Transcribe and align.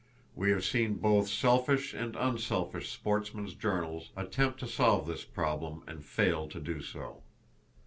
We 0.35 0.49
have 0.49 0.65
seen 0.65 0.95
both 0.95 1.27
selfish 1.29 1.93
and 1.93 2.15
unselfish 2.15 2.89
sportsmen's 2.89 3.53
journals 3.53 4.09
attempt 4.15 4.59
to 4.61 4.67
solve 4.67 5.05
this 5.05 5.23
problem 5.25 5.83
and 5.85 6.03
fail 6.03 6.47
to 6.49 6.59
do 6.59 6.81
so. 6.81 7.21